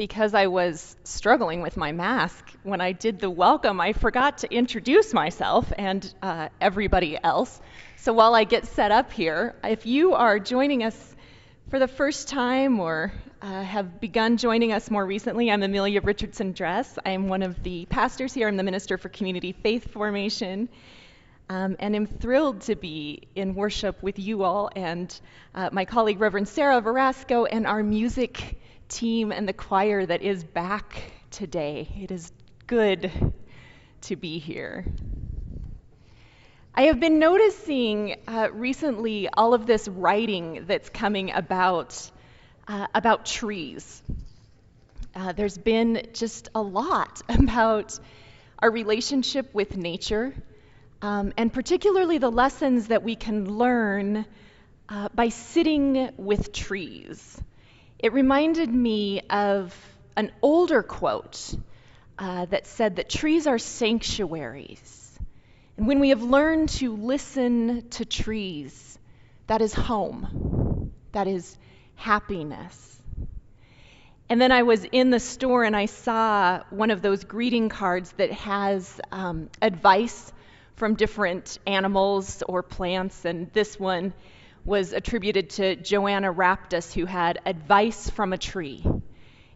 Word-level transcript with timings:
Because 0.00 0.32
I 0.32 0.46
was 0.46 0.96
struggling 1.04 1.60
with 1.60 1.76
my 1.76 1.92
mask, 1.92 2.50
when 2.62 2.80
I 2.80 2.92
did 2.92 3.20
the 3.20 3.28
welcome, 3.28 3.82
I 3.82 3.92
forgot 3.92 4.38
to 4.38 4.50
introduce 4.50 5.12
myself 5.12 5.70
and 5.76 6.14
uh, 6.22 6.48
everybody 6.58 7.18
else. 7.22 7.60
So 7.98 8.14
while 8.14 8.34
I 8.34 8.44
get 8.44 8.64
set 8.64 8.92
up 8.92 9.12
here, 9.12 9.54
if 9.62 9.84
you 9.84 10.14
are 10.14 10.38
joining 10.38 10.84
us 10.84 10.96
for 11.68 11.78
the 11.78 11.86
first 11.86 12.28
time 12.28 12.80
or 12.80 13.12
uh, 13.42 13.62
have 13.62 14.00
begun 14.00 14.38
joining 14.38 14.72
us 14.72 14.90
more 14.90 15.04
recently, 15.04 15.50
I'm 15.50 15.62
Amelia 15.62 16.00
Richardson 16.00 16.52
Dress. 16.52 16.98
I'm 17.04 17.28
one 17.28 17.42
of 17.42 17.62
the 17.62 17.84
pastors 17.84 18.32
here. 18.32 18.48
I'm 18.48 18.56
the 18.56 18.62
Minister 18.62 18.96
for 18.96 19.10
Community 19.10 19.52
Faith 19.52 19.92
Formation. 19.92 20.70
Um, 21.50 21.76
and 21.78 21.94
am 21.94 22.06
thrilled 22.06 22.62
to 22.62 22.74
be 22.74 23.28
in 23.34 23.54
worship 23.54 24.02
with 24.02 24.18
you 24.18 24.44
all 24.44 24.70
and 24.74 25.20
uh, 25.54 25.68
my 25.72 25.84
colleague 25.84 26.20
Reverend 26.20 26.48
Sarah 26.48 26.80
Verasco 26.80 27.46
and 27.52 27.66
our 27.66 27.82
music 27.82 28.56
team 28.90 29.32
and 29.32 29.48
the 29.48 29.52
choir 29.52 30.04
that 30.04 30.20
is 30.20 30.44
back 30.44 31.00
today. 31.30 31.88
It 32.02 32.10
is 32.10 32.30
good 32.66 33.10
to 34.02 34.16
be 34.16 34.38
here. 34.38 34.84
I 36.74 36.82
have 36.82 37.00
been 37.00 37.18
noticing 37.18 38.16
uh, 38.26 38.48
recently 38.52 39.28
all 39.28 39.54
of 39.54 39.66
this 39.66 39.86
writing 39.86 40.64
that's 40.66 40.88
coming 40.88 41.30
about 41.30 42.10
uh, 42.68 42.86
about 42.94 43.26
trees. 43.26 44.02
Uh, 45.14 45.32
there's 45.32 45.58
been 45.58 46.08
just 46.12 46.48
a 46.54 46.62
lot 46.62 47.22
about 47.28 47.98
our 48.58 48.70
relationship 48.70 49.54
with 49.54 49.76
nature, 49.76 50.34
um, 51.02 51.32
and 51.36 51.52
particularly 51.52 52.18
the 52.18 52.30
lessons 52.30 52.88
that 52.88 53.02
we 53.02 53.16
can 53.16 53.56
learn 53.56 54.26
uh, 54.88 55.08
by 55.14 55.28
sitting 55.28 56.10
with 56.16 56.52
trees. 56.52 57.40
It 58.02 58.14
reminded 58.14 58.72
me 58.72 59.20
of 59.28 59.76
an 60.16 60.32
older 60.40 60.82
quote 60.82 61.54
uh, 62.18 62.46
that 62.46 62.66
said 62.66 62.96
that 62.96 63.10
trees 63.10 63.46
are 63.46 63.58
sanctuaries. 63.58 65.18
And 65.76 65.86
when 65.86 66.00
we 66.00 66.08
have 66.08 66.22
learned 66.22 66.70
to 66.80 66.96
listen 66.96 67.90
to 67.90 68.06
trees, 68.06 68.98
that 69.48 69.60
is 69.60 69.74
home, 69.74 70.92
that 71.12 71.26
is 71.26 71.58
happiness. 71.94 73.02
And 74.30 74.40
then 74.40 74.50
I 74.52 74.62
was 74.62 74.84
in 74.84 75.10
the 75.10 75.20
store 75.20 75.64
and 75.64 75.76
I 75.76 75.84
saw 75.84 76.62
one 76.70 76.90
of 76.90 77.02
those 77.02 77.24
greeting 77.24 77.68
cards 77.68 78.12
that 78.12 78.32
has 78.32 78.98
um, 79.12 79.50
advice 79.60 80.32
from 80.76 80.94
different 80.94 81.58
animals 81.66 82.42
or 82.48 82.62
plants, 82.62 83.26
and 83.26 83.52
this 83.52 83.78
one 83.78 84.14
was 84.64 84.92
attributed 84.92 85.50
to 85.50 85.76
Joanna 85.76 86.32
Raptus, 86.32 86.92
who 86.92 87.06
had 87.06 87.40
advice 87.46 88.10
from 88.10 88.32
a 88.32 88.38
tree. 88.38 88.84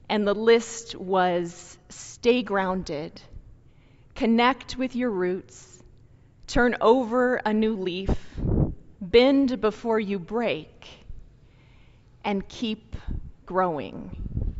And 0.08 0.26
the 0.26 0.34
list 0.34 0.94
was 0.94 1.78
stay 1.88 2.42
grounded, 2.42 3.20
connect 4.14 4.76
with 4.76 4.96
your 4.96 5.10
roots, 5.10 5.82
turn 6.46 6.76
over 6.80 7.36
a 7.36 7.52
new 7.52 7.76
leaf, 7.76 8.10
bend 9.00 9.60
before 9.60 10.00
you 10.00 10.18
break, 10.18 10.88
and 12.24 12.46
keep 12.48 12.96
growing. 13.46 14.54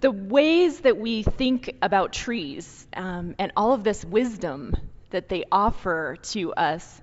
The 0.00 0.10
ways 0.10 0.80
that 0.80 0.96
we 0.96 1.22
think 1.22 1.76
about 1.80 2.12
trees 2.12 2.86
um, 2.96 3.36
and 3.38 3.52
all 3.56 3.72
of 3.72 3.84
this 3.84 4.04
wisdom 4.04 4.74
that 5.10 5.28
they 5.28 5.44
offer 5.52 6.16
to 6.22 6.52
us 6.54 7.00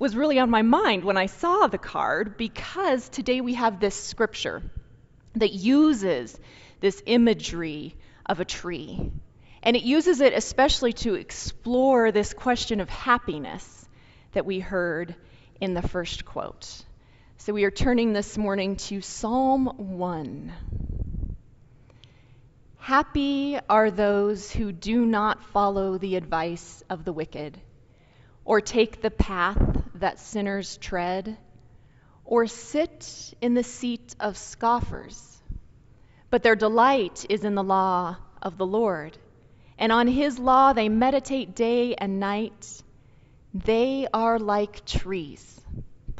was 0.00 0.16
really 0.16 0.38
on 0.38 0.48
my 0.48 0.62
mind 0.62 1.04
when 1.04 1.18
I 1.18 1.26
saw 1.26 1.66
the 1.66 1.76
card 1.76 2.38
because 2.38 3.10
today 3.10 3.42
we 3.42 3.52
have 3.54 3.78
this 3.78 3.94
scripture 3.94 4.62
that 5.34 5.52
uses 5.52 6.40
this 6.80 7.02
imagery 7.04 7.94
of 8.24 8.40
a 8.40 8.46
tree. 8.46 9.12
And 9.62 9.76
it 9.76 9.82
uses 9.82 10.22
it 10.22 10.32
especially 10.32 10.94
to 10.94 11.16
explore 11.16 12.12
this 12.12 12.32
question 12.32 12.80
of 12.80 12.88
happiness 12.88 13.86
that 14.32 14.46
we 14.46 14.58
heard 14.58 15.14
in 15.60 15.74
the 15.74 15.86
first 15.86 16.24
quote. 16.24 16.82
So 17.36 17.52
we 17.52 17.64
are 17.64 17.70
turning 17.70 18.14
this 18.14 18.38
morning 18.38 18.76
to 18.76 19.02
Psalm 19.02 19.66
1. 19.76 20.52
Happy 22.78 23.58
are 23.68 23.90
those 23.90 24.50
who 24.50 24.72
do 24.72 25.04
not 25.04 25.44
follow 25.52 25.98
the 25.98 26.16
advice 26.16 26.82
of 26.88 27.04
the 27.04 27.12
wicked, 27.12 27.60
or 28.46 28.62
take 28.62 29.02
the 29.02 29.10
path 29.10 29.79
that 30.00 30.18
sinners 30.18 30.76
tread, 30.76 31.36
or 32.24 32.46
sit 32.46 33.34
in 33.40 33.54
the 33.54 33.62
seat 33.62 34.14
of 34.20 34.36
scoffers. 34.36 35.42
But 36.30 36.42
their 36.42 36.56
delight 36.56 37.26
is 37.28 37.44
in 37.44 37.54
the 37.54 37.64
law 37.64 38.16
of 38.42 38.58
the 38.58 38.66
Lord, 38.66 39.16
and 39.78 39.92
on 39.92 40.06
his 40.06 40.38
law 40.38 40.72
they 40.72 40.88
meditate 40.88 41.54
day 41.54 41.94
and 41.94 42.20
night. 42.20 42.82
They 43.54 44.06
are 44.12 44.38
like 44.38 44.84
trees 44.84 45.60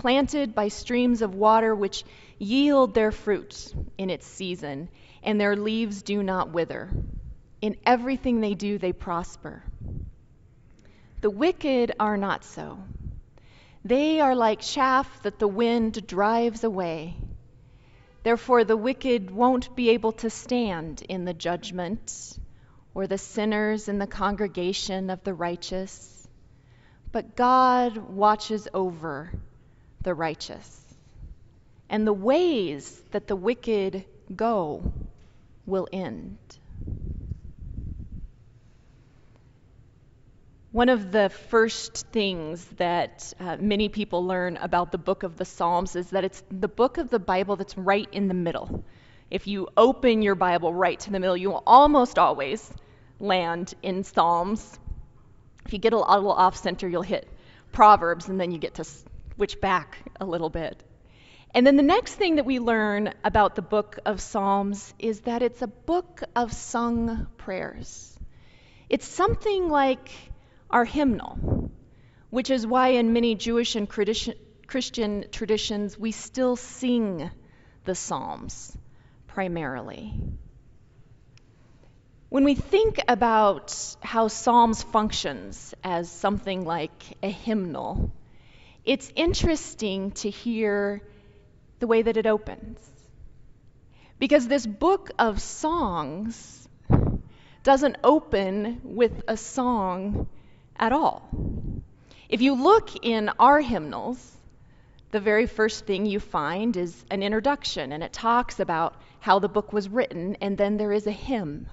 planted 0.01 0.55
by 0.55 0.69
streams 0.69 1.21
of 1.21 1.35
water 1.35 1.75
which 1.75 2.05
yield 2.39 2.95
their 2.95 3.13
fruit 3.13 3.75
in 3.99 4.09
its 4.09 4.27
season, 4.27 4.89
and 5.23 5.39
their 5.39 5.57
leaves 5.57 6.01
do 6.01 6.23
not 6.23 6.53
wither. 6.53 6.89
In 7.61 7.77
everything 7.85 8.41
they 8.41 8.55
do, 8.55 8.79
they 8.79 8.95
prosper. 8.95 9.63
The 11.21 11.29
wicked 11.29 11.93
are 12.01 12.17
not 12.17 12.45
so. 12.45 12.79
They 13.85 14.21
are 14.21 14.35
like 14.37 14.61
chaff 14.61 15.23
that 15.23 15.39
the 15.39 15.49
wind 15.49 16.07
drives 16.07 16.65
away. 16.65 17.17
Therefore, 18.23 18.65
the 18.65 18.77
wicked 18.77 19.31
won't 19.31 19.75
be 19.75 19.91
able 19.91 20.13
to 20.13 20.29
stand 20.29 21.03
in 21.09 21.25
the 21.25 21.33
judgment, 21.33 22.39
or 22.95 23.07
the 23.07 23.17
sinners 23.17 23.89
in 23.89 23.99
the 23.99 24.07
congregation 24.07 25.09
of 25.09 25.25
the 25.25 25.33
righteous. 25.33 26.29
But 27.13 27.35
God 27.37 27.97
watches 27.97 28.69
over 28.75 29.33
the 30.03 30.15
righteous. 30.15 30.77
And 31.89 32.07
the 32.07 32.13
ways 32.13 33.01
that 33.13 33.27
the 33.27 33.37
wicked 33.37 34.05
go 34.37 34.93
will 35.65 35.89
end. 35.93 36.37
One 40.73 40.89
of 40.89 41.11
the 41.11 41.31
first 41.31 42.07
things 42.13 42.65
that 42.77 43.35
uh, 43.41 43.57
many 43.59 43.89
people 43.89 44.25
learn 44.25 44.57
about 44.57 44.93
the 44.93 44.99
book 44.99 45.25
of 45.25 45.37
the 45.37 45.45
Psalms 45.45 45.97
is 45.97 46.11
that 46.11 46.23
it's 46.23 46.45
the 46.49 46.69
book 46.69 46.97
of 46.97 47.11
the 47.11 47.19
Bible 47.19 47.57
that's 47.57 47.77
right 47.77 48.09
in 48.13 48.29
the 48.29 48.35
middle. 48.35 48.85
If 49.33 49.49
you 49.49 49.67
open 49.77 50.23
your 50.23 50.37
Bible 50.37 50.73
right 50.73 51.01
to 51.01 51.11
the 51.11 51.19
middle, 51.19 51.37
you 51.37 51.51
will 51.51 51.65
almost 51.67 52.21
always 52.21 52.73
land 53.19 53.75
in 53.83 54.05
Psalms. 54.05 54.79
If 55.67 55.73
you 55.73 55.81
get 55.81 55.93
a 55.93 55.99
little 55.99 56.31
off 56.31 56.57
center, 56.57 56.89
you'll 56.89 57.03
hit 57.03 57.29
Proverbs, 57.73 58.29
and 58.29 58.41
then 58.41 58.53
you 58.53 58.59
get 58.59 58.75
to 58.75 58.85
switch 58.85 59.61
back 59.61 59.99
a 60.21 60.25
little 60.25 60.51
bit. 60.51 60.81
And 61.53 61.67
then 61.67 61.75
the 61.79 61.83
next 61.83 62.15
thing 62.15 62.37
that 62.37 62.47
we 62.47 62.61
learn 62.61 63.13
about 63.25 63.57
the 63.57 63.63
book 63.63 63.99
of 64.07 64.21
Psalms 64.21 64.95
is 65.01 65.23
that 65.23 65.43
it's 65.43 65.63
a 65.63 65.67
book 65.67 66.23
of 66.37 66.53
sung 66.53 67.27
prayers. 67.39 68.17
It's 68.89 69.09
something 69.09 69.69
like 69.69 70.11
our 70.71 70.85
hymnal, 70.85 71.71
which 72.31 72.51
is 72.51 72.67
why 72.67 72.89
in 72.89 73.13
many 73.13 73.35
Jewish 73.35 73.77
and 73.77 73.89
Christian 73.89 75.25
traditions 75.33 75.99
we 75.99 76.13
still 76.13 76.57
sing 76.57 77.31
the 77.85 77.95
Psalms 77.95 78.77
primarily. 79.27 80.15
When 82.29 82.45
we 82.45 82.55
think 82.55 83.01
about 83.09 83.77
how 84.01 84.29
Psalms 84.29 84.83
functions 84.85 85.75
as 85.83 86.09
something 86.09 86.65
like 86.65 87.17
a 87.23 87.29
hymnal, 87.29 88.13
it's 88.85 89.13
interesting 89.17 90.13
to 90.13 90.31
hear 90.31 91.03
the 91.81 91.89
way 91.89 92.03
that 92.03 92.17
it 92.17 92.27
opens. 92.27 92.79
Because 94.21 94.47
this 94.47 94.65
book 94.67 95.11
of 95.19 95.41
songs 95.41 96.69
doesn't 97.65 97.97
open 98.05 98.81
with 98.85 99.23
a 99.27 99.37
song 99.37 100.29
at 100.77 100.93
all. 100.93 101.29
If 102.29 102.43
you 102.43 102.55
look 102.55 103.05
in 103.05 103.31
our 103.39 103.61
hymnals, 103.61 104.37
the 105.11 105.21
very 105.21 105.47
first 105.47 105.87
thing 105.87 106.07
you 106.07 106.21
find 106.21 106.77
is 106.77 107.05
an 107.11 107.23
introduction, 107.23 107.93
and 107.93 108.03
it 108.03 108.13
talks 108.13 108.61
about 108.61 108.95
how 109.19 109.41
the 109.41 109.49
book 109.49 109.73
was 109.73 109.89
written, 109.89 110.37
and 110.41 110.57
then 110.57 110.77
there 110.77 110.93
is 110.93 111.07
a 111.07 111.13
hymn. 111.13 111.67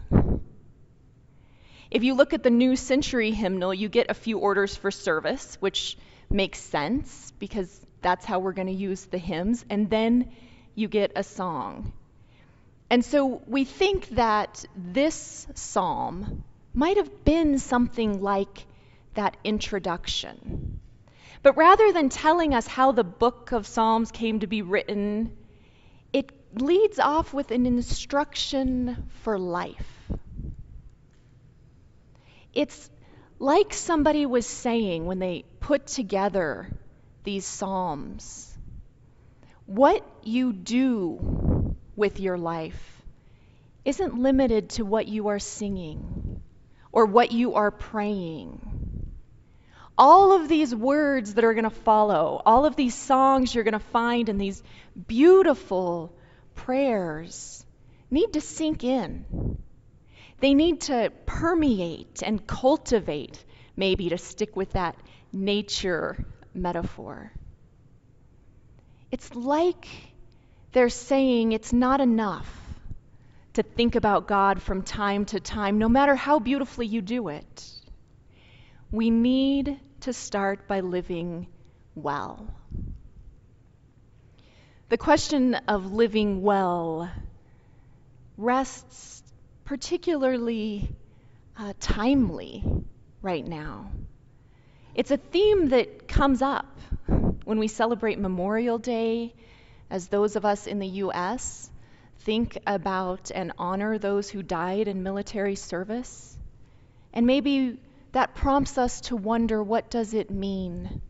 If 1.89 2.03
you 2.03 2.15
look 2.15 2.33
at 2.33 2.43
the 2.43 2.49
New 2.49 2.75
Century 2.75 3.31
hymnal, 3.31 3.73
you 3.73 3.87
get 3.87 4.09
a 4.09 4.13
few 4.13 4.39
orders 4.39 4.75
for 4.75 4.91
service, 4.91 5.57
which 5.59 5.97
makes 6.29 6.59
sense 6.59 7.31
because 7.39 7.85
that's 8.01 8.25
how 8.25 8.39
we're 8.39 8.53
going 8.53 8.67
to 8.67 8.73
use 8.73 9.05
the 9.05 9.17
hymns, 9.17 9.63
and 9.69 9.89
then 9.89 10.31
you 10.75 10.87
get 10.87 11.11
a 11.15 11.23
song. 11.23 11.93
And 12.89 13.03
so 13.03 13.41
we 13.47 13.63
think 13.63 14.09
that 14.09 14.65
this 14.75 15.47
psalm 15.53 16.43
might 16.73 16.97
have 16.97 17.23
been 17.23 17.59
something 17.59 18.21
like 18.21 18.65
that 19.17 19.37
introduction. 19.43 20.79
But 21.43 21.55
rather 21.57 21.91
than 21.91 22.09
telling 22.09 22.55
us 22.55 22.65
how 22.65 22.91
the 22.91 23.03
book 23.03 23.51
of 23.51 23.67
Psalms 23.67 24.11
came 24.11 24.39
to 24.39 24.47
be 24.47 24.63
written, 24.63 25.37
it 26.11 26.31
leads 26.53 26.97
off 26.97 27.33
with 27.33 27.51
an 27.51 27.65
instruction 27.67 29.09
for 29.21 29.37
life. 29.37 30.09
It's 32.53 32.89
like 33.37 33.73
somebody 33.73 34.25
was 34.25 34.47
saying 34.47 35.05
when 35.05 35.19
they 35.19 35.45
put 35.59 35.85
together 35.85 36.67
these 37.23 37.45
Psalms 37.45 38.57
what 39.67 40.01
you 40.23 40.53
do 40.53 41.75
with 41.95 42.19
your 42.19 42.37
life 42.37 43.03
isn't 43.83 44.17
limited 44.17 44.69
to 44.71 44.85
what 44.85 45.07
you 45.07 45.27
are 45.27 45.39
singing 45.39 46.41
or 46.91 47.05
what 47.05 47.31
you 47.31 47.55
are 47.55 47.69
praying. 47.69 48.76
All 49.97 50.33
of 50.33 50.47
these 50.47 50.75
words 50.75 51.33
that 51.33 51.43
are 51.43 51.53
going 51.53 51.63
to 51.63 51.69
follow, 51.69 52.41
all 52.45 52.65
of 52.65 52.75
these 52.75 52.93
songs 52.93 53.53
you're 53.53 53.63
going 53.63 53.73
to 53.73 53.79
find 53.79 54.29
in 54.29 54.37
these 54.37 54.61
beautiful 55.07 56.13
prayers 56.55 57.65
need 58.11 58.33
to 58.33 58.41
sink 58.41 58.83
in. 58.83 59.57
They 60.39 60.53
need 60.53 60.81
to 60.81 61.11
permeate 61.25 62.21
and 62.23 62.45
cultivate, 62.45 63.43
maybe 63.75 64.09
to 64.09 64.17
stick 64.17 64.55
with 64.55 64.73
that 64.73 64.95
nature 65.33 66.25
metaphor. 66.53 67.31
It's 69.11 69.33
like 69.33 69.87
they're 70.73 70.89
saying 70.89 71.53
it's 71.53 71.73
not 71.73 72.01
enough 72.01 72.47
to 73.53 73.63
think 73.63 73.95
about 73.95 74.27
God 74.27 74.61
from 74.61 74.83
time 74.83 75.25
to 75.25 75.39
time, 75.39 75.79
no 75.79 75.89
matter 75.89 76.13
how 76.13 76.37
beautifully 76.37 76.85
you 76.85 77.01
do 77.01 77.29
it. 77.29 77.71
We 78.91 79.09
need 79.09 79.79
to 80.07 80.13
start 80.13 80.69
by 80.69 80.79
living 80.79 81.47
well. 81.93 82.47
The 84.87 84.97
question 84.97 85.53
of 85.67 85.91
living 85.91 86.41
well 86.41 87.11
rests 88.37 89.21
particularly 89.65 90.89
uh, 91.57 91.73
timely 91.81 92.63
right 93.21 93.45
now. 93.45 93.91
It's 94.95 95.11
a 95.11 95.17
theme 95.17 95.69
that 95.69 96.07
comes 96.07 96.41
up 96.41 96.79
when 97.43 97.59
we 97.59 97.67
celebrate 97.67 98.17
Memorial 98.17 98.77
Day, 98.77 99.35
as 99.89 100.07
those 100.07 100.37
of 100.37 100.45
us 100.45 100.67
in 100.67 100.79
the 100.79 100.87
U.S. 101.03 101.69
think 102.19 102.57
about 102.65 103.29
and 103.35 103.51
honor 103.57 103.97
those 103.97 104.29
who 104.29 104.41
died 104.41 104.87
in 104.87 105.03
military 105.03 105.55
service. 105.55 106.37
And 107.11 107.25
maybe 107.27 107.77
that 108.17 108.35
prompts 108.35 108.77
us 108.77 109.01
to 109.01 109.15
wonder 109.15 109.63
what 109.63 109.89
does 109.89 110.13
it 110.13 110.29
mean 110.29 111.01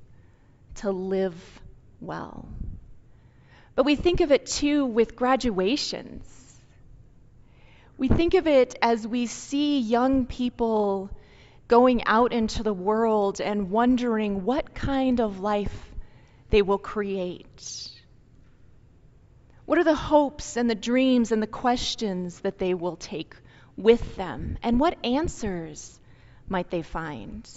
to 0.75 0.91
live 0.91 1.35
well? 1.99 2.47
But 3.75 3.85
we 3.85 3.95
think 3.95 4.21
of 4.21 4.31
it 4.31 4.45
too 4.45 4.85
with 4.85 5.15
graduations 5.15 6.37
we 7.97 8.07
think 8.07 8.35
of 8.35 8.45
it 8.45 8.77
as 8.81 9.07
we 9.07 9.25
see 9.25 9.79
young 9.79 10.27
people 10.27 11.09
going 11.67 12.03
out 12.05 12.31
into 12.31 12.61
the 12.61 12.73
world 12.73 13.41
and 13.41 13.71
wondering 13.71 14.45
what 14.45 14.75
kind 14.75 15.19
of 15.19 15.39
life 15.39 15.95
they 16.51 16.61
will 16.61 16.77
create. 16.77 17.89
What 19.65 19.79
are 19.79 19.83
the 19.83 19.95
hopes 19.95 20.57
and 20.57 20.69
the 20.69 20.75
dreams 20.75 21.31
and 21.31 21.41
the 21.41 21.47
questions 21.47 22.39
that 22.41 22.59
they 22.59 22.73
will 22.73 22.95
take 22.95 23.35
with 23.75 24.15
them? 24.15 24.59
And 24.61 24.79
what 24.79 25.03
answers 25.03 25.99
might 26.49 26.69
they 26.69 26.81
find? 26.81 27.49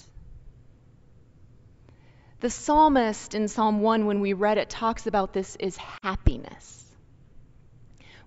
The 2.41 2.51
psalmist 2.51 3.35
in 3.35 3.49
Psalm 3.49 3.81
1, 3.81 4.07
when 4.07 4.21
we 4.21 4.33
read 4.33 4.57
it, 4.57 4.71
talks 4.71 5.07
about 5.07 5.33
this 5.33 5.57
is 5.57 5.77
happiness, 6.03 6.85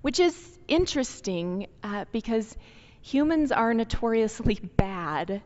which 0.02 0.20
is 0.20 0.36
interesting 0.68 1.68
uh, 1.82 2.06
because 2.12 2.56
humans 3.02 3.52
are 3.52 3.74
notoriously 3.74 4.60
bad 4.78 5.42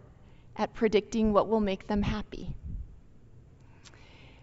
at 0.58 0.74
predicting 0.74 1.32
what 1.32 1.48
will 1.48 1.62
make 1.62 1.88
them 1.88 2.02
happy. 2.02 2.54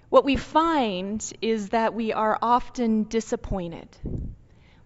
What 0.09 0.25
we 0.25 0.37
find 0.37 1.21
is 1.43 1.71
that 1.71 1.93
we 1.93 2.13
are 2.13 2.39
often 2.41 3.05
disappointed 3.05 3.89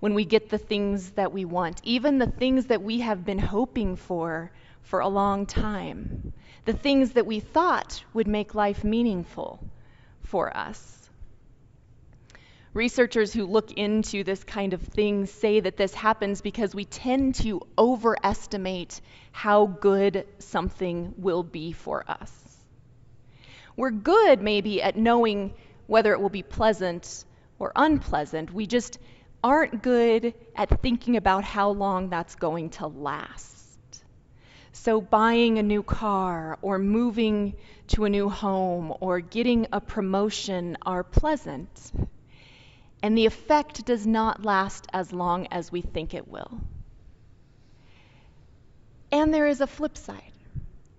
when 0.01 0.15
we 0.15 0.25
get 0.25 0.49
the 0.49 0.59
things 0.59 1.11
that 1.13 1.33
we 1.33 1.45
want, 1.45 1.81
even 1.85 2.19
the 2.19 2.31
things 2.31 2.67
that 2.67 2.83
we 2.83 3.01
have 3.01 3.25
been 3.25 3.39
hoping 3.39 3.97
for 3.97 4.51
for 4.83 5.01
a 5.01 5.09
long 5.09 5.47
time, 5.47 6.33
the 6.65 6.73
things 6.73 7.13
that 7.13 7.27
we 7.27 7.41
thought 7.41 8.05
would 8.15 8.27
make 8.29 8.55
life 8.55 8.85
meaningful 8.85 9.61
for 10.23 10.55
us. 10.57 10.95
Researchers 12.75 13.33
who 13.33 13.47
look 13.47 13.73
into 13.73 14.23
this 14.23 14.45
kind 14.45 14.73
of 14.73 14.83
thing 14.83 15.27
say 15.27 15.61
that 15.61 15.77
this 15.77 15.95
happens 15.95 16.43
because 16.43 16.75
we 16.75 16.85
tend 16.85 17.35
to 17.37 17.61
overestimate 17.77 19.01
how 19.33 19.67
good 19.67 20.27
something 20.39 21.15
will 21.17 21.43
be 21.43 21.73
for 21.73 22.05
us. 22.09 22.31
We're 23.77 23.91
good, 23.91 24.43
maybe, 24.43 24.83
at 24.83 24.97
knowing 24.97 25.55
whether 25.87 26.13
it 26.13 26.21
will 26.21 26.29
be 26.29 26.43
pleasant 26.43 27.25
or 27.59 27.73
unpleasant. 27.75 28.53
We 28.53 28.67
just 28.67 28.99
aren't 29.43 29.83
good 29.83 30.35
at 30.55 30.81
thinking 30.83 31.17
about 31.17 31.45
how 31.45 31.71
long 31.71 32.11
that's 32.11 32.35
going 32.35 32.71
to 32.71 32.87
last. 32.87 33.58
So, 34.81 35.01
buying 35.01 35.59
a 35.59 35.63
new 35.63 35.83
car, 35.83 36.57
or 36.63 36.79
moving 36.79 37.55
to 37.89 38.05
a 38.05 38.09
new 38.09 38.29
home, 38.29 38.95
or 39.01 39.21
getting 39.21 39.67
a 39.73 39.81
promotion 39.81 40.79
are 40.83 41.03
pleasant 41.03 41.93
and 43.03 43.17
the 43.17 43.27
effect 43.27 43.85
does 43.85 44.07
not 44.07 44.45
last 44.45 44.87
as 44.93 45.13
long 45.13 45.47
as 45.51 45.71
we 45.71 45.83
think 45.83 46.15
it 46.15 46.29
will. 46.29 46.61
And 49.11 49.33
there 49.33 49.47
is 49.47 49.61
a 49.61 49.67
flip 49.67 49.97
side, 49.97 50.33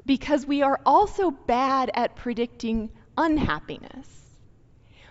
because 0.06 0.46
we 0.46 0.62
are 0.62 0.80
also 0.86 1.32
bad 1.32 1.92
at 1.94 2.16
predicting 2.16 2.90
unhappiness. 3.18 4.08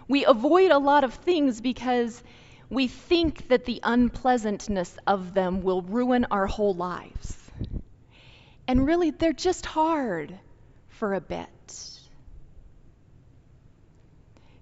We 0.09 0.25
avoid 0.25 0.71
a 0.71 0.78
lot 0.78 1.04
of 1.04 1.14
things 1.14 1.61
because 1.61 2.23
we 2.71 2.88
think 2.88 3.49
that 3.49 3.64
the 3.64 3.81
unpleasantness 3.83 4.97
of 5.07 5.35
them 5.35 5.62
will 5.62 5.83
ruin 5.83 6.26
our 6.31 6.47
whole 6.47 6.75
lives. 6.75 7.38
And 8.69 8.87
really, 8.87 9.11
they're 9.11 9.33
just 9.33 9.67
hard 9.67 10.39
for 10.89 11.15
a 11.15 11.21
bit 11.21 11.49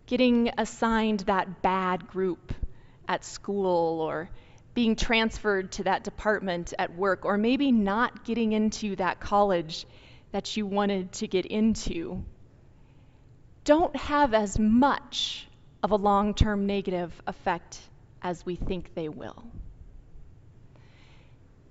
getting 0.07 0.51
assigned 0.57 1.21
that 1.21 1.63
bad 1.63 2.07
group 2.07 2.53
at 3.09 3.25
school 3.25 4.01
or 4.01 4.31
being 4.75 4.95
transferred 4.95 5.73
to 5.73 5.85
that 5.85 6.05
department 6.05 6.73
at 6.79 6.95
work, 6.95 7.25
or 7.25 7.37
maybe 7.37 7.73
not 7.73 8.25
getting 8.25 8.53
into 8.53 8.95
that 8.97 9.21
college 9.21 9.87
that 10.33 10.57
you 10.57 10.67
wanted 10.67 11.11
to 11.13 11.27
get 11.27 11.47
into, 11.47 12.23
don't 13.65 13.97
have 13.97 14.35
as 14.35 14.59
much 14.59 15.49
of 15.83 15.91
a 15.91 15.97
long 15.97 16.35
term 16.35 16.67
negative 16.67 17.13
effect 17.27 17.81
as 18.23 18.45
we 18.45 18.55
think 18.55 18.95
they 18.95 19.09
will. 19.09 19.45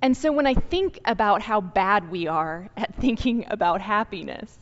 And 0.06 0.16
so 0.16 0.32
when 0.32 0.46
I 0.46 0.54
think 0.54 1.00
about 1.04 1.42
how 1.42 1.62
bad 1.62 2.12
we 2.12 2.28
are 2.28 2.70
at 2.78 2.94
thinking 2.94 3.46
about 3.48 3.82
happiness, 3.82 4.56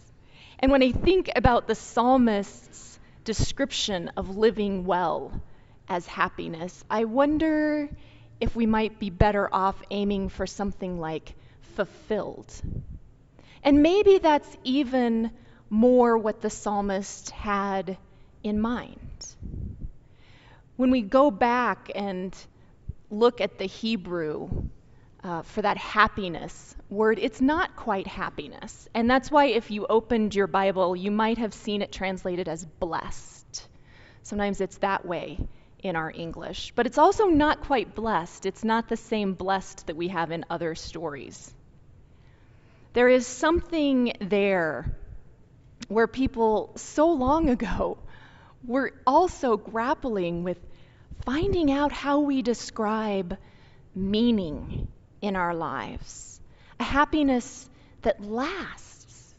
and 0.57 0.71
when 0.71 0.81
I 0.81 0.93
think 0.93 1.29
about 1.35 1.67
the 1.67 1.75
psalmist's 1.75 2.97
description 3.25 4.09
of 4.15 4.37
living 4.37 4.85
well 4.85 5.33
as 5.89 6.07
happiness, 6.07 6.85
I 6.89 7.03
wonder 7.03 7.89
if 8.39 8.55
we 8.55 8.65
might 8.65 9.01
be 9.01 9.09
better 9.09 9.53
off 9.53 9.75
aiming 9.91 10.29
for 10.29 10.47
something 10.47 10.97
like 11.01 11.35
fulfilled. 11.75 12.53
And 13.65 13.83
maybe 13.83 14.19
that's 14.19 14.57
even 14.63 15.29
more 15.69 16.17
what 16.17 16.39
the 16.39 16.49
psalmist 16.49 17.31
had 17.31 17.97
in 18.43 18.61
mind. 18.61 19.35
When 20.77 20.89
we 20.89 21.01
go 21.01 21.31
back 21.31 21.91
and 21.93 22.33
look 23.09 23.41
at 23.41 23.57
the 23.57 23.65
Hebrew 23.65 24.69
uh, 25.23 25.41
for 25.41 25.61
that 25.61 25.77
happiness 25.77 26.75
word, 26.89 27.17
it's 27.19 27.41
not 27.41 27.75
quite 27.75 28.07
happiness. 28.07 28.89
And 28.93 29.09
that's 29.09 29.31
why 29.31 29.45
if 29.45 29.71
you 29.71 29.85
opened 29.87 30.35
your 30.35 30.47
Bible, 30.47 30.95
you 30.95 31.11
might 31.11 31.37
have 31.37 31.53
seen 31.53 31.81
it 31.81 31.91
translated 31.91 32.49
as 32.49 32.65
blessed. 32.65 33.67
Sometimes 34.23 34.61
it's 34.61 34.77
that 34.79 35.05
way 35.05 35.39
in 35.79 35.95
our 35.95 36.11
English. 36.13 36.73
But 36.75 36.87
it's 36.87 36.97
also 36.97 37.27
not 37.27 37.61
quite 37.61 37.95
blessed. 37.95 38.45
It's 38.45 38.63
not 38.63 38.87
the 38.87 38.97
same 38.97 39.33
blessed 39.33 39.87
that 39.87 39.95
we 39.95 40.09
have 40.09 40.31
in 40.31 40.45
other 40.49 40.75
stories. 40.75 41.53
There 42.93 43.09
is 43.09 43.25
something 43.25 44.13
there 44.21 44.95
where 45.87 46.07
people 46.07 46.71
so 46.75 47.11
long 47.11 47.49
ago 47.49 47.97
were 48.65 48.93
also 49.05 49.57
grappling 49.57 50.43
with 50.43 50.59
finding 51.25 51.71
out 51.71 51.91
how 51.91 52.21
we 52.21 52.41
describe 52.41 53.37
meaning 53.95 54.87
in 55.23 55.37
our 55.37 55.55
lives, 55.55 56.41
a 56.81 56.83
happiness 56.83 57.69
that 58.01 58.21
lasts, 58.21 59.33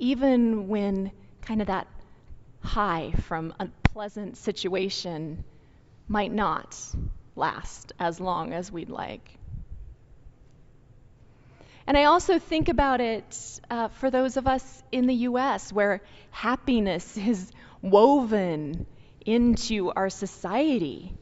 even 0.00 0.66
when 0.66 1.12
kind 1.42 1.60
of 1.60 1.68
that 1.68 1.86
high 2.60 3.12
from 3.28 3.54
a 3.60 3.68
pleasant 3.84 4.36
situation 4.36 5.44
might 6.08 6.32
not 6.32 6.76
last 7.36 7.92
as 8.00 8.18
long 8.18 8.52
as 8.52 8.72
we'd 8.72 8.90
like. 8.90 9.38
And 11.86 11.96
I 11.96 12.04
also 12.04 12.40
think 12.40 12.68
about 12.68 13.00
it 13.00 13.60
uh, 13.70 13.88
for 13.88 14.10
those 14.10 14.36
of 14.36 14.48
us 14.48 14.82
in 14.90 15.06
the 15.06 15.14
US 15.30 15.72
where 15.72 16.02
happiness 16.32 17.16
is 17.16 17.52
woven 17.80 18.86
into 19.24 19.92
our 19.92 20.10
society. 20.10 21.12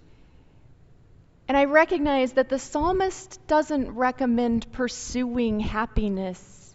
And 1.49 1.57
I 1.57 1.65
recognize 1.67 2.33
that 2.33 2.49
the 2.49 2.59
psalmist 2.59 3.47
doesn't 3.47 3.93
recommend 3.93 4.73
pursuing 4.73 5.61
happiness 5.61 6.75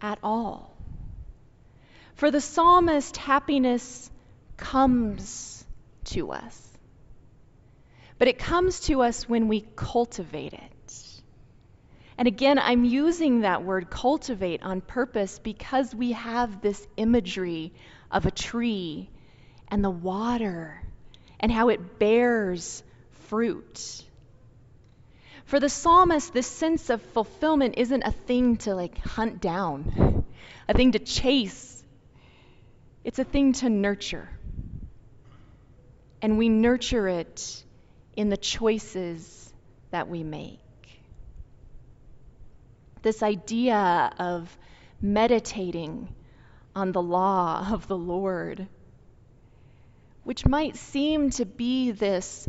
at 0.00 0.18
all. 0.22 0.76
For 2.14 2.30
the 2.30 2.40
psalmist, 2.40 3.16
happiness 3.16 4.10
comes 4.56 5.64
to 6.06 6.32
us. 6.32 6.64
But 8.18 8.26
it 8.26 8.40
comes 8.40 8.80
to 8.80 9.02
us 9.02 9.28
when 9.28 9.46
we 9.46 9.64
cultivate 9.76 10.52
it. 10.52 11.22
And 12.18 12.26
again, 12.26 12.58
I'm 12.58 12.84
using 12.84 13.42
that 13.42 13.62
word 13.62 13.88
cultivate 13.88 14.64
on 14.64 14.80
purpose 14.80 15.38
because 15.38 15.94
we 15.94 16.12
have 16.12 16.60
this 16.60 16.84
imagery 16.96 17.72
of 18.10 18.26
a 18.26 18.32
tree 18.32 19.08
and 19.68 19.84
the 19.84 19.90
water 19.90 20.82
and 21.38 21.52
how 21.52 21.68
it 21.68 22.00
bears 22.00 22.82
fruit. 23.28 24.04
For 25.44 25.60
the 25.60 25.68
psalmist, 25.68 26.34
this 26.34 26.46
sense 26.46 26.90
of 26.90 27.00
fulfillment 27.00 27.74
isn't 27.78 28.02
a 28.02 28.12
thing 28.12 28.56
to 28.58 28.74
like 28.74 28.98
hunt 28.98 29.40
down, 29.40 30.24
a 30.68 30.74
thing 30.74 30.92
to 30.92 30.98
chase. 30.98 31.82
It's 33.04 33.18
a 33.18 33.24
thing 33.24 33.54
to 33.54 33.70
nurture. 33.70 34.28
And 36.20 36.36
we 36.36 36.48
nurture 36.48 37.08
it 37.08 37.64
in 38.16 38.28
the 38.28 38.36
choices 38.36 39.54
that 39.90 40.08
we 40.08 40.22
make 40.22 40.58
this 43.02 43.22
idea 43.22 44.12
of 44.18 44.56
meditating 45.00 46.14
on 46.74 46.92
the 46.92 47.02
law 47.02 47.66
of 47.72 47.88
the 47.88 47.96
Lord, 47.96 48.66
which 50.24 50.46
might 50.46 50.76
seem 50.76 51.30
to 51.30 51.44
be 51.44 51.92
this 51.92 52.48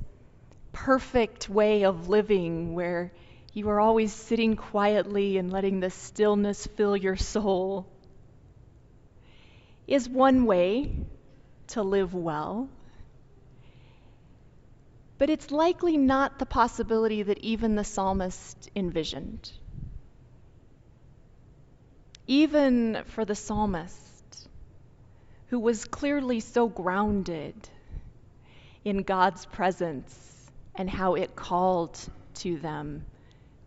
perfect 0.71 1.49
way 1.49 1.83
of 1.83 2.09
living 2.09 2.73
where 2.73 3.11
you 3.53 3.69
are 3.69 3.79
always 3.79 4.13
sitting 4.13 4.55
quietly 4.55 5.37
and 5.37 5.51
letting 5.51 5.79
the 5.79 5.89
stillness 5.89 6.67
fill 6.67 6.95
your 6.95 7.15
soul, 7.15 7.87
is 9.87 10.07
one 10.07 10.45
way 10.45 10.91
to 11.67 11.81
live 11.81 12.13
well. 12.13 12.69
But 15.17 15.29
it's 15.29 15.51
likely 15.51 15.97
not 15.97 16.39
the 16.39 16.45
possibility 16.45 17.23
that 17.23 17.39
even 17.39 17.75
the 17.75 17.83
psalmist 17.83 18.69
envisioned 18.75 19.51
even 22.29 23.03
for 23.07 23.25
the 23.25 23.33
psalmist, 23.33 24.47
who 25.47 25.59
was 25.59 25.83
clearly 25.85 26.39
so 26.39 26.69
grounded 26.69 27.55
in 28.85 29.01
God's 29.01 29.47
presence 29.47 30.28
and 30.79 30.89
how 30.89 31.15
it 31.15 31.35
called 31.35 31.99
to 32.35 32.57
them, 32.57 33.05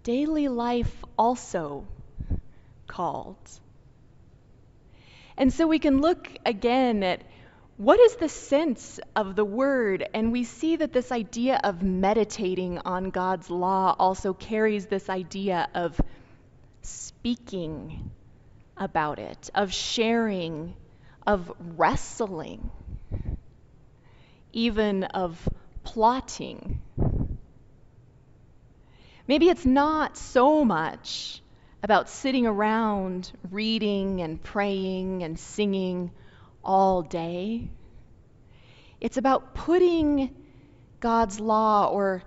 daily 0.03 0.49
life 0.49 1.05
also 1.19 1.87
called. 2.87 3.37
And 5.37 5.53
so 5.53 5.67
we 5.67 5.79
can 5.79 6.01
look 6.01 6.31
again 6.47 7.03
at 7.03 7.23
what 7.77 8.01
is 8.01 8.17
the 8.17 8.31
sense 8.31 8.99
of 9.15 9.37
the 9.37 9.45
word? 9.45 10.09
And 10.15 10.33
we 10.33 10.45
see 10.45 10.77
that 10.77 10.95
this 10.95 11.13
idea 11.13 11.61
of 11.63 11.83
meditating 11.83 12.79
on 12.79 13.11
God's 13.11 13.51
law 13.51 13.95
also 13.99 14.33
carries 14.33 14.87
this 14.87 15.11
idea 15.11 15.69
of 15.75 16.01
speaking 16.81 18.11
about 18.77 19.19
it, 19.19 19.51
of 19.55 19.73
sharing, 19.73 20.75
of 21.27 21.53
wrestling, 21.77 22.71
even 24.53 25.05
of 25.05 25.47
plotting. 25.85 26.81
Maybe 29.29 29.49
it's 29.49 29.65
not 29.65 30.17
so 30.17 30.65
much 30.65 31.41
about 31.83 32.09
sitting 32.09 32.47
around 32.47 33.31
reading 33.51 34.21
and 34.21 34.43
praying 34.43 35.23
and 35.23 35.39
singing 35.39 36.11
all 36.65 37.03
day. 37.03 37.69
It's 39.01 39.17
about 39.17 39.55
putting 39.55 40.35
God's 41.01 41.41
law 41.41 41.89
or 41.89 42.23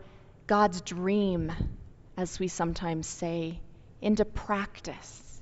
God's 0.48 0.82
dream, 0.82 1.52
as 2.18 2.40
we 2.40 2.48
sometimes 2.48 3.08
say, 3.08 3.60
into 4.02 4.26
practice. 4.26 5.42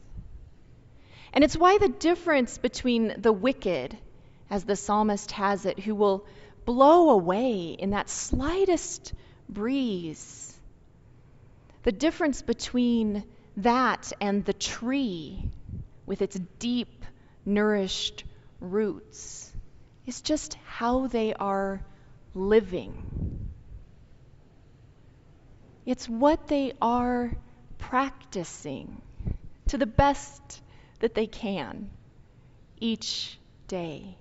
And 1.33 1.43
it's 1.43 1.57
why 1.57 1.79
the 1.79 1.89
difference 1.89 2.57
between 2.59 3.15
the 3.19 3.33
wicked, 3.33 3.97
as 4.49 4.63
the 4.63 4.75
psalmist 4.75 5.31
has 5.31 5.65
it, 5.65 5.79
who 5.79 5.95
will 5.95 6.25
blow 6.65 7.09
away 7.09 7.75
in 7.77 7.89
that 7.89 8.09
slightest 8.09 9.13
breeze, 9.49 10.52
the 11.83 11.91
difference 11.91 12.41
between 12.41 13.23
that 13.57 14.11
and 14.19 14.43
the 14.45 14.53
tree 14.53 15.49
with 16.05 16.21
its 16.21 16.39
deep, 16.59 17.05
nourished 17.45 18.23
roots 18.59 19.53
is 20.05 20.21
just 20.21 20.55
how 20.65 21.07
they 21.07 21.33
are 21.33 21.81
living. 22.33 23.49
It's 25.85 26.07
what 26.07 26.47
they 26.47 26.73
are 26.81 27.31
practicing 27.77 29.01
to 29.67 29.77
the 29.77 29.85
best 29.85 30.61
that 30.99 31.13
they 31.13 31.27
can 31.27 31.89
each 32.79 33.37
day. 33.67 34.17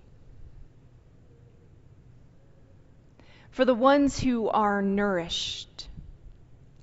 For 3.50 3.64
the 3.64 3.75
ones 3.75 4.19
who 4.19 4.49
are 4.49 4.83
nourished, 4.83 5.88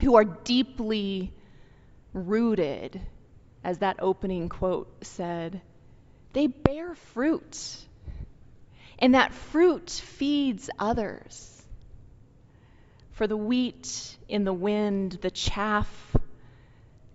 who 0.02 0.16
are 0.16 0.26
deeply 0.26 1.34
rooted, 2.14 3.02
as 3.64 3.80
that 3.80 3.98
opening 4.00 4.50
quote 4.50 5.06
said, 5.06 5.62
they 6.34 6.48
bear 6.48 6.96
fruit. 6.96 7.78
And 9.00 9.16
that 9.16 9.34
fruit 9.34 9.90
feeds 9.90 10.70
others. 10.78 11.64
For 13.12 13.28
the 13.28 13.38
wheat 13.38 14.18
in 14.28 14.44
the 14.44 14.54
wind, 14.54 15.20
the 15.22 15.32
chaff 15.32 16.16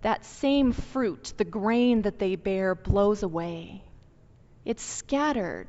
that 0.05 0.23
same 0.23 0.71
fruit, 0.71 1.33
the 1.37 1.43
grain 1.43 2.03
that 2.03 2.19
they 2.19 2.35
bear, 2.35 2.75
blows 2.75 3.23
away. 3.23 3.81
It's 4.63 4.83
scattered. 4.83 5.67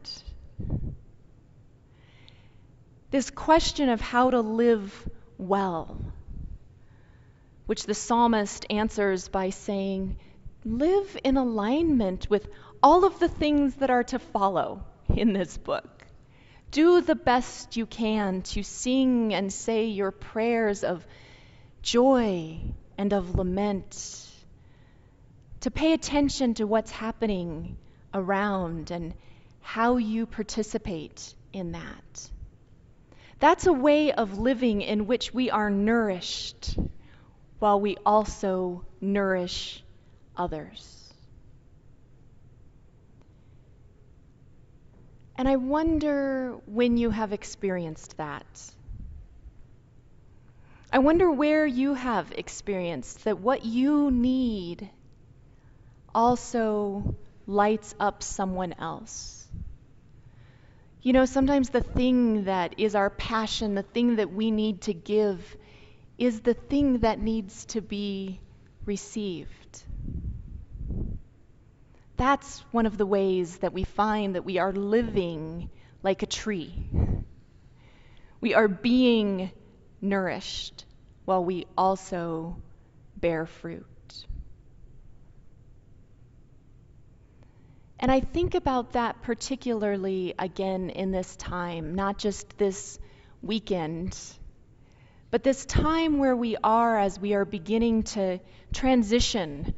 This 3.11 3.31
question 3.31 3.89
of 3.89 4.03
how 4.03 4.29
to 4.29 4.43
live 4.43 5.09
well, 5.39 5.99
which 7.67 7.85
the 7.85 7.95
psalmist 7.95 8.65
answers 8.71 9.29
by 9.29 9.51
saying, 9.51 10.17
Live 10.65 11.19
in 11.23 11.37
alignment 11.37 12.29
with 12.31 12.49
all 12.83 13.05
of 13.05 13.19
the 13.19 13.29
things 13.29 13.75
that 13.77 13.91
are 13.91 14.05
to 14.05 14.19
follow 14.19 14.85
in 15.09 15.33
this 15.33 15.57
book. 15.59 16.05
Do 16.71 17.01
the 17.01 17.15
best 17.15 17.77
you 17.77 17.87
can 17.87 18.43
to 18.43 18.63
sing 18.63 19.35
and 19.35 19.53
say 19.53 19.87
your 19.87 20.11
prayers 20.11 20.85
of 20.85 21.07
joy 21.83 22.59
and 22.99 23.13
of 23.13 23.35
lament 23.35 24.27
to 25.61 25.71
pay 25.71 25.93
attention 25.93 26.55
to 26.55 26.65
what's 26.65 26.91
happening 26.91 27.77
around 28.13 28.91
and 28.91 29.15
how 29.61 29.97
you 29.97 30.27
participate 30.27 31.35
in 31.53 31.73
that. 31.73 32.31
That's 33.39 33.67
a 33.67 33.73
way 33.73 34.13
of 34.13 34.39
living 34.39 34.81
in 34.81 35.07
which 35.07 35.35
we 35.35 35.51
are 35.51 35.71
nourished 35.71 36.77
while 37.59 37.81
we 37.81 37.97
also 38.05 38.85
nourish 39.01 39.83
others. 40.37 41.13
And 45.37 45.49
I 45.49 45.57
wonder 45.57 46.57
when 46.67 46.97
you 46.97 47.11
have 47.11 47.33
experienced 47.33 48.17
that. 48.17 48.47
I 50.93 50.99
wonder 50.99 51.31
where 51.31 51.67
you 51.67 51.95
have 51.95 52.33
experienced 52.33 53.25
that 53.25 53.39
what 53.39 53.65
you 53.65 54.11
need 54.11 54.89
also 56.15 57.15
lights 57.47 57.95
up 58.01 58.23
someone 58.23 58.75
else. 58.79 59.47
You 61.03 61.13
know, 61.13 61.27
sometimes 61.27 61.71
the 61.71 61.83
thing 61.83 62.45
that 62.45 62.79
is 62.79 62.95
our 62.95 63.11
passion, 63.11 63.75
the 63.75 63.83
thing 63.83 64.17
that 64.17 64.33
we 64.33 64.51
need 64.51 64.81
to 64.83 64.95
give, 64.95 65.57
is 66.19 66.41
the 66.41 66.55
thing 66.55 67.01
that 67.01 67.19
needs 67.21 67.67
to 67.67 67.81
be 67.81 68.41
received. 68.85 69.83
That's 72.17 72.61
one 72.71 72.87
of 72.87 72.97
the 72.97 73.07
ways 73.07 73.59
that 73.59 73.73
we 73.73 73.85
find 73.85 74.35
that 74.35 74.45
we 74.45 74.59
are 74.59 74.73
living 74.73 75.69
like 76.03 76.23
a 76.23 76.27
tree. 76.27 76.89
We 78.41 78.55
are 78.55 78.69
being 78.69 79.51
nourished 80.01 80.85
while 81.25 81.45
we 81.45 81.67
also 81.77 82.57
bear 83.17 83.45
fruit. 83.45 83.85
And 87.99 88.11
I 88.11 88.21
think 88.21 88.55
about 88.55 88.93
that 88.93 89.23
particularly 89.23 90.35
again 90.39 90.91
in 90.91 91.11
this 91.13 91.35
time, 91.37 91.95
not 91.95 92.19
just 92.19 92.57
this 92.57 92.99
weekend, 93.43 94.17
but 95.37 95.43
this 95.43 95.67
time 95.67 96.17
where 96.17 96.35
we 96.35 96.57
are 96.65 96.99
as 96.99 97.21
we 97.21 97.35
are 97.35 97.45
beginning 97.45 98.05
to 98.05 98.41
transition 98.73 99.75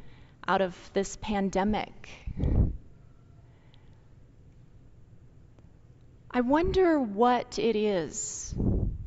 out 0.46 0.60
of 0.60 0.72
this 0.92 1.16
pandemic. 1.16 2.08
I 6.30 6.42
wonder 6.42 7.00
what 7.00 7.58
it 7.58 7.74
is, 7.74 8.54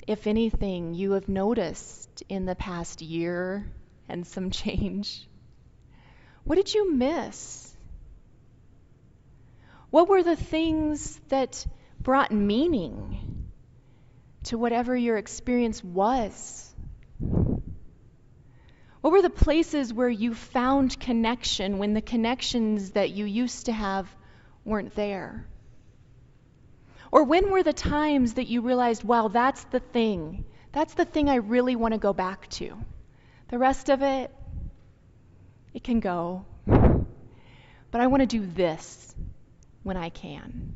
if 0.05 0.27
anything, 0.27 0.93
you 0.93 1.13
have 1.13 1.29
noticed 1.29 2.22
in 2.27 2.43
the 2.43 2.55
past 2.55 3.01
year 3.01 3.72
and 4.10 4.27
some 4.27 4.51
change. 4.51 5.25
What 6.43 6.58
did 6.58 6.74
you 6.74 6.93
miss? 6.93 7.74
What 9.89 10.10
were 10.10 10.22
the 10.22 10.36
things 10.36 11.17
that 11.29 11.65
brought 12.01 12.34
meaning 12.34 13.40
to 14.45 14.57
whatever 14.57 14.95
your 14.95 15.17
experience 15.17 15.83
was? 15.83 16.74
What 19.01 19.12
were 19.12 19.21
the 19.21 19.29
places 19.29 19.93
where 19.93 20.10
you 20.10 20.33
found 20.36 21.00
connection 21.00 21.79
when 21.79 21.93
the 21.93 22.01
connections 22.01 22.91
that 22.91 23.10
you 23.10 23.25
used 23.25 23.65
to 23.65 23.71
have 23.71 24.07
weren't 24.63 24.95
there? 24.95 25.48
Or 27.12 27.24
when 27.24 27.50
were 27.50 27.63
the 27.63 27.74
times 27.74 28.36
that 28.36 28.48
you 28.48 28.62
realized, 28.62 29.03
wow, 29.03 29.27
that's 29.27 29.63
the 29.65 29.79
thing? 29.79 30.45
That's 30.71 30.93
the 30.93 31.05
thing 31.05 31.29
I 31.29 31.36
really 31.36 31.75
want 31.75 31.93
to 31.93 31.98
go 31.98 32.13
back 32.13 32.48
to. 32.51 32.77
The 33.50 33.57
rest 33.57 33.89
of 33.89 34.01
it, 34.01 34.31
it 35.74 35.83
can 35.83 36.00
go. 36.00 36.45
But 36.65 38.00
I 38.00 38.07
want 38.07 38.21
to 38.21 38.27
do 38.27 38.45
this 38.45 39.13
when 39.83 39.98
I 39.98 40.10
can. 40.10 40.75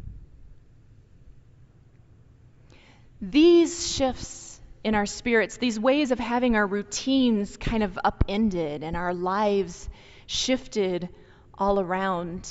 These 3.31 3.91
shifts 3.95 4.61
in 4.83 4.93
our 4.93 5.07
spirits, 5.07 5.57
these 5.57 5.79
ways 5.79 6.11
of 6.11 6.19
having 6.19 6.55
our 6.55 6.67
routines 6.67 7.57
kind 7.57 7.81
of 7.81 7.97
upended 8.03 8.83
and 8.83 8.95
our 8.95 9.15
lives 9.15 9.89
shifted 10.27 11.09
all 11.57 11.79
around, 11.79 12.47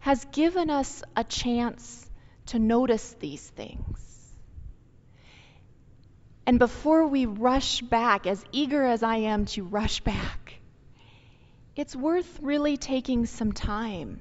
has 0.00 0.24
given 0.32 0.70
us 0.70 1.04
a 1.14 1.22
chance 1.22 2.10
to 2.46 2.58
notice 2.58 3.14
these 3.20 3.48
things. 3.50 4.34
And 6.46 6.58
before 6.58 7.06
we 7.06 7.26
rush 7.26 7.80
back, 7.80 8.26
as 8.26 8.44
eager 8.50 8.84
as 8.84 9.04
I 9.04 9.18
am 9.18 9.44
to 9.46 9.62
rush 9.62 10.00
back, 10.00 10.54
it's 11.76 11.94
worth 11.94 12.40
really 12.42 12.76
taking 12.76 13.26
some 13.26 13.52
time 13.52 14.20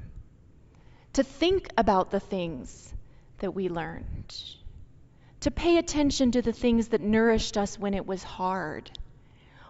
to 1.13 1.23
think 1.23 1.69
about 1.75 2.11
the 2.11 2.19
things 2.19 2.93
that 3.39 3.55
we 3.55 3.67
learned, 3.67 4.35
to 5.41 5.51
pay 5.51 5.77
attention 5.77 6.31
to 6.31 6.41
the 6.41 6.53
things 6.53 6.89
that 6.89 7.01
nourished 7.01 7.57
us 7.57 7.77
when 7.77 7.93
it 7.93 8.05
was 8.05 8.23
hard, 8.23 8.89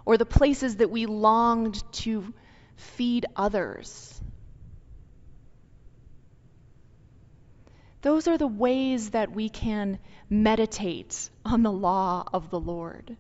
or 0.05 0.17
the 0.17 0.25
places 0.25 0.77
that 0.77 0.91
we 0.91 1.05
longed 1.05 1.83
to 1.93 2.33
feed 2.75 3.25
others. 3.35 4.21
Those 8.01 8.27
are 8.27 8.37
the 8.37 8.47
ways 8.47 9.11
that 9.11 9.31
we 9.31 9.49
can 9.49 9.99
meditate 10.29 11.29
on 11.45 11.61
the 11.61 11.71
law 11.71 12.23
of 12.33 12.49
the 12.49 12.59
Lord. 12.59 13.15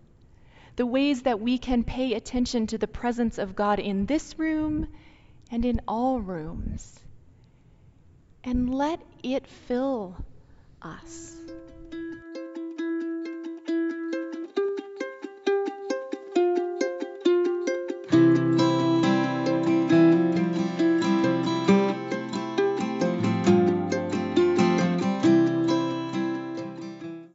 The 0.75 0.85
ways 0.85 1.23
that 1.23 1.39
we 1.39 1.57
can 1.57 1.83
pay 1.83 2.13
attention 2.13 2.67
to 2.67 2.77
the 2.77 2.87
presence 2.87 3.37
of 3.37 3.55
God 3.55 3.79
in 3.79 4.05
this 4.05 4.39
room 4.39 4.87
and 5.51 5.65
in 5.65 5.81
all 5.87 6.19
rooms 6.19 6.99
and 8.43 8.73
let 8.73 9.01
it 9.21 9.45
fill 9.47 10.15
us. 10.81 11.35